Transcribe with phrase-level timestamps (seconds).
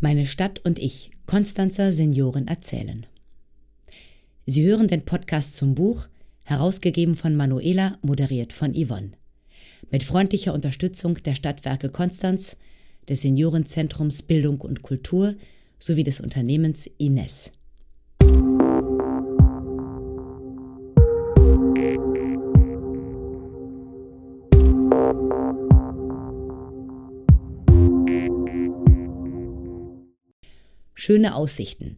[0.00, 3.04] Meine Stadt und ich, Konstanzer Senioren erzählen.
[4.46, 6.06] Sie hören den Podcast zum Buch,
[6.44, 9.10] herausgegeben von Manuela, moderiert von Yvonne.
[9.90, 12.56] Mit freundlicher Unterstützung der Stadtwerke Konstanz,
[13.08, 15.34] des Seniorenzentrums Bildung und Kultur
[15.80, 17.50] sowie des Unternehmens Ines.
[31.08, 31.96] Schöne Aussichten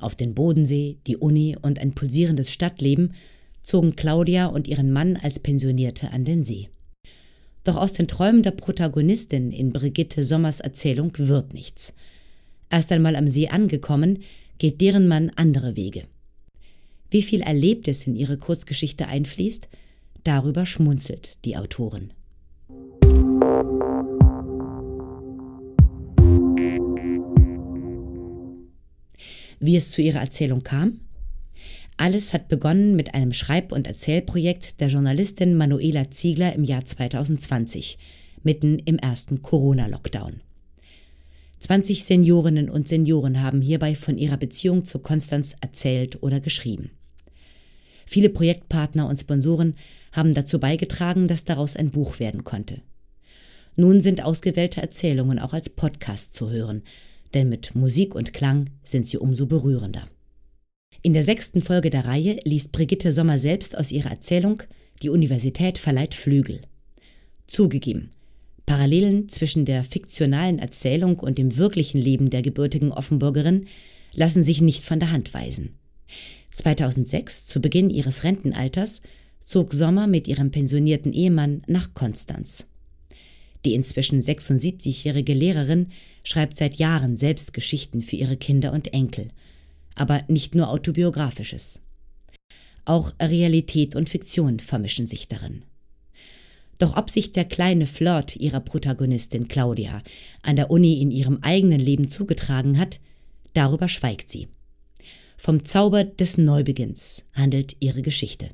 [0.00, 3.14] auf den Bodensee, die Uni und ein pulsierendes Stadtleben
[3.62, 6.68] zogen Claudia und ihren Mann als Pensionierte an den See.
[7.62, 11.94] Doch aus den Träumen der Protagonistin in Brigitte Sommers Erzählung wird nichts.
[12.68, 14.24] Erst einmal am See angekommen,
[14.58, 16.02] geht deren Mann andere Wege.
[17.12, 19.68] Wie viel Erlebtes in ihre Kurzgeschichte einfließt,
[20.24, 22.12] darüber schmunzelt die Autorin.
[29.60, 31.00] Wie es zu ihrer Erzählung kam?
[31.96, 37.98] Alles hat begonnen mit einem Schreib- und Erzählprojekt der Journalistin Manuela Ziegler im Jahr 2020,
[38.44, 40.40] mitten im ersten Corona-Lockdown.
[41.58, 46.92] 20 Seniorinnen und Senioren haben hierbei von ihrer Beziehung zu Konstanz erzählt oder geschrieben.
[48.06, 49.74] Viele Projektpartner und Sponsoren
[50.12, 52.80] haben dazu beigetragen, dass daraus ein Buch werden konnte.
[53.74, 56.82] Nun sind ausgewählte Erzählungen auch als Podcast zu hören,
[57.34, 60.04] denn mit Musik und Klang sind sie umso berührender.
[61.02, 64.62] In der sechsten Folge der Reihe liest Brigitte Sommer selbst aus ihrer Erzählung
[65.02, 66.62] Die Universität verleiht Flügel.
[67.46, 68.10] Zugegeben,
[68.66, 73.66] Parallelen zwischen der fiktionalen Erzählung und dem wirklichen Leben der gebürtigen Offenburgerin
[74.14, 75.78] lassen sich nicht von der Hand weisen.
[76.50, 79.02] 2006, zu Beginn ihres Rentenalters,
[79.42, 82.66] zog Sommer mit ihrem pensionierten Ehemann nach Konstanz.
[83.64, 85.88] Die inzwischen 76-jährige Lehrerin
[86.24, 89.30] schreibt seit Jahren selbst Geschichten für ihre Kinder und Enkel,
[89.94, 91.82] aber nicht nur autobiografisches.
[92.84, 95.64] Auch Realität und Fiktion vermischen sich darin.
[96.78, 100.02] Doch ob sich der kleine Flirt ihrer Protagonistin Claudia
[100.42, 103.00] an der Uni in ihrem eigenen Leben zugetragen hat,
[103.52, 104.46] darüber schweigt sie.
[105.36, 108.48] Vom Zauber des Neubeginns handelt ihre Geschichte.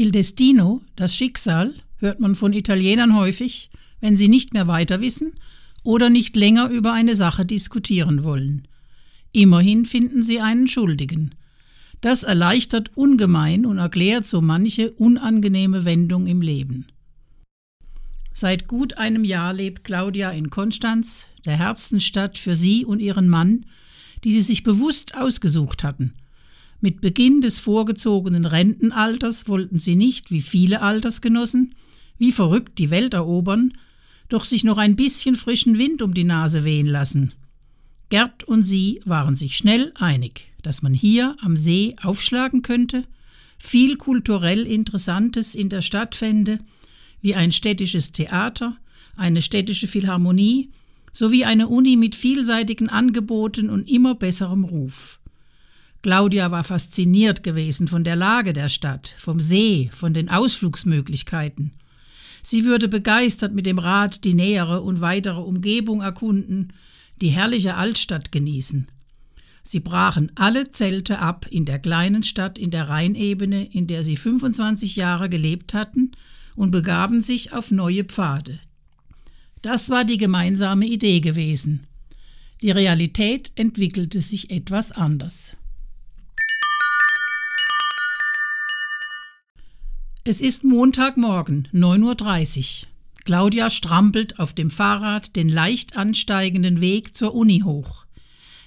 [0.00, 3.68] Il Destino, das Schicksal, hört man von Italienern häufig,
[4.00, 5.34] wenn sie nicht mehr weiter wissen
[5.82, 8.66] oder nicht länger über eine Sache diskutieren wollen.
[9.32, 11.34] Immerhin finden sie einen Schuldigen.
[12.00, 16.86] Das erleichtert ungemein und erklärt so manche unangenehme Wendung im Leben.
[18.32, 23.66] Seit gut einem Jahr lebt Claudia in Konstanz, der Herzenstadt für sie und ihren Mann,
[24.24, 26.14] die sie sich bewusst ausgesucht hatten–
[26.80, 31.74] mit Beginn des vorgezogenen Rentenalters wollten sie nicht, wie viele Altersgenossen,
[32.18, 33.72] wie verrückt die Welt erobern,
[34.28, 37.32] doch sich noch ein bisschen frischen Wind um die Nase wehen lassen.
[38.08, 43.04] Gerd und sie waren sich schnell einig, dass man hier am See aufschlagen könnte,
[43.58, 46.58] viel kulturell Interessantes in der Stadt fände,
[47.20, 48.76] wie ein städtisches Theater,
[49.16, 50.70] eine städtische Philharmonie
[51.12, 55.19] sowie eine Uni mit vielseitigen Angeboten und immer besserem Ruf.
[56.02, 61.72] Claudia war fasziniert gewesen von der Lage der Stadt, vom See, von den Ausflugsmöglichkeiten.
[62.42, 66.72] Sie würde begeistert mit dem Rat die nähere und weitere Umgebung erkunden,
[67.20, 68.88] die herrliche Altstadt genießen.
[69.62, 74.16] Sie brachen alle Zelte ab in der kleinen Stadt in der Rheinebene, in der sie
[74.16, 76.12] 25 Jahre gelebt hatten,
[76.56, 78.58] und begaben sich auf neue Pfade.
[79.60, 81.86] Das war die gemeinsame Idee gewesen.
[82.62, 85.56] Die Realität entwickelte sich etwas anders.
[90.22, 92.88] Es ist Montagmorgen, 9.30 Uhr.
[93.24, 98.04] Claudia strampelt auf dem Fahrrad den leicht ansteigenden Weg zur Uni hoch.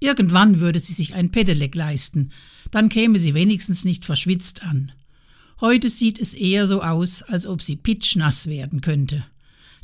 [0.00, 2.32] Irgendwann würde sie sich ein Pedelec leisten,
[2.72, 4.90] dann käme sie wenigstens nicht verschwitzt an.
[5.60, 9.24] Heute sieht es eher so aus, als ob sie pitschnass werden könnte.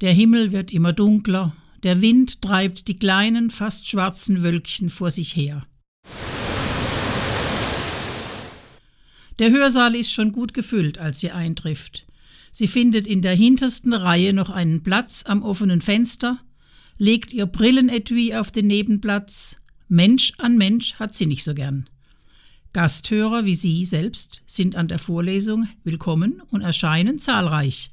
[0.00, 5.34] Der Himmel wird immer dunkler, der Wind treibt die kleinen, fast schwarzen Wölkchen vor sich
[5.34, 5.66] her.
[9.38, 12.06] Der Hörsaal ist schon gut gefüllt, als sie eintrifft.
[12.50, 16.38] Sie findet in der hintersten Reihe noch einen Platz am offenen Fenster,
[16.96, 19.58] legt ihr Brillenetui auf den Nebenplatz.
[19.88, 21.88] Mensch an Mensch hat sie nicht so gern.
[22.72, 27.90] Gasthörer wie sie selbst sind an der Vorlesung willkommen und erscheinen zahlreich.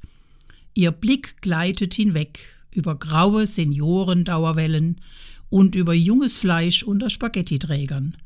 [0.74, 2.40] Ihr Blick gleitet hinweg
[2.72, 5.00] über graue Seniorendauerwellen
[5.48, 8.16] und über junges Fleisch unter Spaghettiträgern.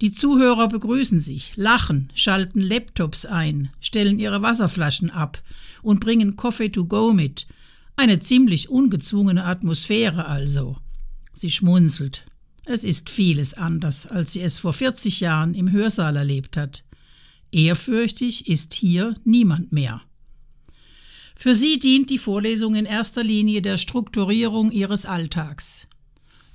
[0.00, 5.42] Die Zuhörer begrüßen sich, lachen, schalten Laptops ein, stellen ihre Wasserflaschen ab
[5.82, 7.46] und bringen Coffee to go mit.
[7.96, 10.78] Eine ziemlich ungezwungene Atmosphäre also.
[11.34, 12.24] Sie schmunzelt.
[12.64, 16.82] Es ist vieles anders, als sie es vor 40 Jahren im Hörsaal erlebt hat.
[17.52, 20.00] Ehrfürchtig ist hier niemand mehr.
[21.36, 25.86] Für sie dient die Vorlesung in erster Linie der Strukturierung ihres Alltags.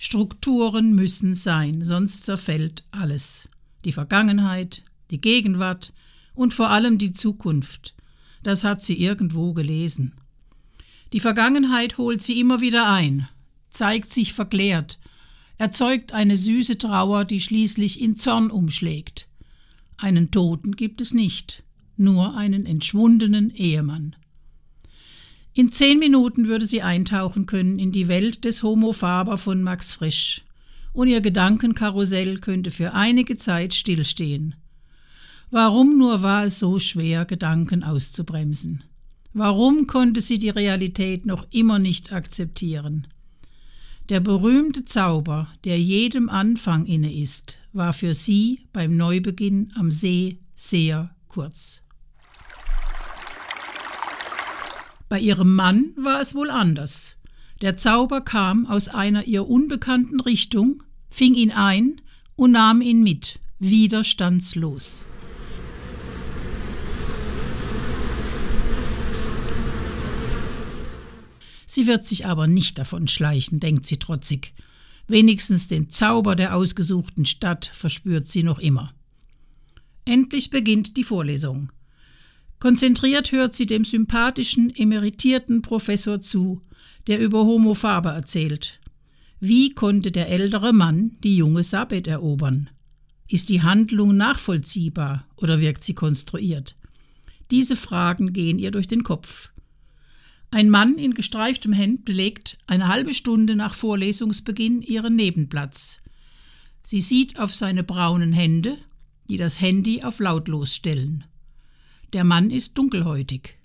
[0.05, 3.49] Strukturen müssen sein, sonst zerfällt alles.
[3.85, 5.93] Die Vergangenheit, die Gegenwart
[6.35, 7.95] und vor allem die Zukunft.
[8.43, 10.13] Das hat sie irgendwo gelesen.
[11.11, 13.27] Die Vergangenheit holt sie immer wieder ein,
[13.71, 14.99] zeigt sich verklärt,
[15.57, 19.27] erzeugt eine süße Trauer, die schließlich in Zorn umschlägt.
[19.97, 21.63] Einen Toten gibt es nicht,
[21.97, 24.15] nur einen entschwundenen Ehemann.
[25.57, 29.93] In zehn Minuten würde sie eintauchen können in die Welt des Homo Faber von Max
[29.93, 30.43] Frisch,
[30.91, 34.55] und ihr Gedankenkarussell könnte für einige Zeit stillstehen.
[35.51, 38.83] Warum nur war es so schwer, Gedanken auszubremsen?
[39.31, 43.07] Warum konnte sie die Realität noch immer nicht akzeptieren?
[44.09, 50.39] Der berühmte Zauber, der jedem Anfang inne ist, war für sie beim Neubeginn am See
[50.53, 51.81] sehr kurz.
[55.15, 57.15] Bei ihrem Mann war es wohl anders.
[57.61, 62.01] Der Zauber kam aus einer ihr unbekannten Richtung, fing ihn ein
[62.35, 65.05] und nahm ihn mit, widerstandslos.
[71.65, 74.53] Sie wird sich aber nicht davon schleichen, denkt sie trotzig.
[75.07, 78.93] Wenigstens den Zauber der ausgesuchten Stadt verspürt sie noch immer.
[80.03, 81.71] Endlich beginnt die Vorlesung.
[82.59, 86.61] Konzentriert hört sie dem sympathischen, emeritierten Professor zu,
[87.07, 88.79] der über Homo faber erzählt.
[89.39, 92.69] Wie konnte der ältere Mann die junge Sabet erobern?
[93.27, 96.75] Ist die Handlung nachvollziehbar oder wirkt sie konstruiert?
[97.51, 99.51] Diese Fragen gehen ihr durch den Kopf.
[100.51, 106.01] Ein Mann in gestreiftem Hemd belegt eine halbe Stunde nach Vorlesungsbeginn ihren Nebenplatz.
[106.81, 108.77] Sie sieht auf seine braunen Hände,
[109.27, 111.25] die das Handy auf lautlos stellen.
[112.15, 113.57] Der Mann ist dunkelhäutig.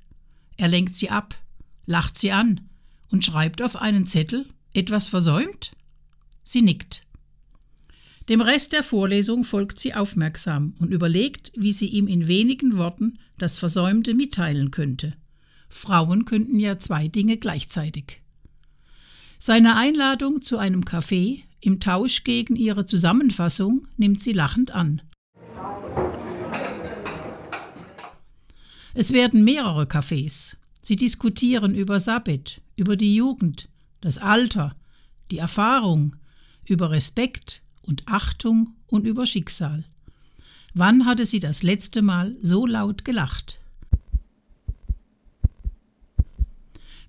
[0.56, 1.41] Er lenkt sie ab,
[1.87, 2.62] lacht sie an
[3.08, 4.44] und schreibt auf einen Zettel
[4.75, 5.70] etwas versäumt?
[6.43, 7.06] Sie nickt.
[8.29, 13.20] Dem Rest der Vorlesung folgt sie aufmerksam und überlegt, wie sie ihm in wenigen Worten
[13.38, 15.14] das Versäumte mitteilen könnte.
[15.69, 18.20] Frauen könnten ja zwei Dinge gleichzeitig.
[19.38, 25.02] Seine Einladung zu einem Café im Tausch gegen ihre Zusammenfassung nimmt sie lachend an.
[28.94, 30.56] Es werden mehrere Cafés.
[30.81, 33.69] Sie diskutieren über Sabbat, über die Jugend,
[34.00, 34.75] das Alter,
[35.31, 36.16] die Erfahrung,
[36.64, 39.84] über Respekt und Achtung und über Schicksal.
[40.75, 43.60] Wann hatte sie das letzte Mal so laut gelacht?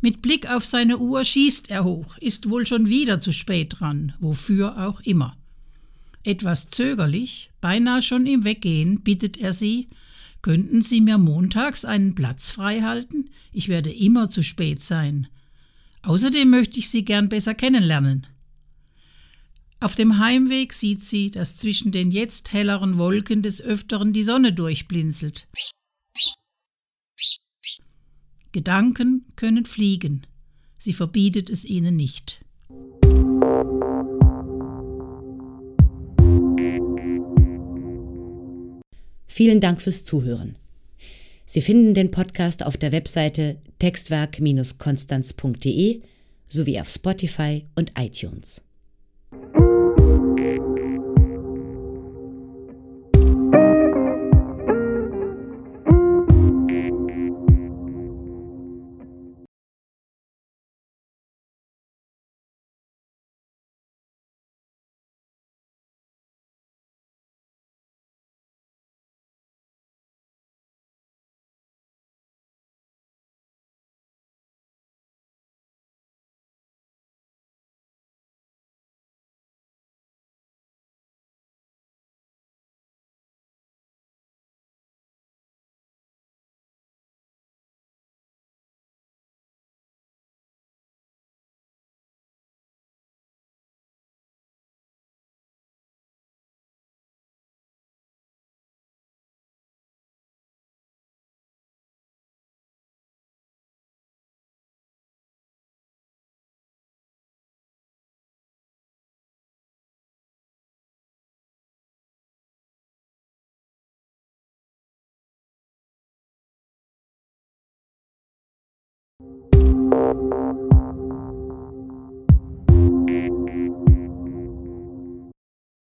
[0.02, 4.14] Mit Blick auf seine Uhr schießt er hoch, ist wohl schon wieder zu spät dran,
[4.20, 5.38] wofür auch immer.
[6.24, 9.90] Etwas zögerlich, beinahe schon im Weggehen, bittet er sie,
[10.42, 13.30] Könnten Sie mir montags einen Platz frei halten?
[13.52, 15.28] Ich werde immer zu spät sein.
[16.04, 18.26] Außerdem möchte ich Sie gern besser kennenlernen.
[19.82, 24.54] Auf dem Heimweg sieht sie, dass zwischen den jetzt helleren Wolken des Öfteren die Sonne
[24.54, 25.48] durchblinzelt.
[28.52, 30.28] Gedanken können fliegen.
[30.78, 32.42] Sie verbietet es ihnen nicht.
[39.34, 40.58] Vielen Dank fürs Zuhören.
[41.46, 46.02] Sie finden den Podcast auf der Webseite textwerk-konstanz.de
[46.50, 48.62] sowie auf Spotify und iTunes.